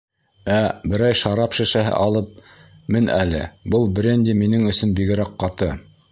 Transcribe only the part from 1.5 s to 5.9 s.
шешәһе алып мен әле, был бренди минең өсөн бигерәк ҡаты.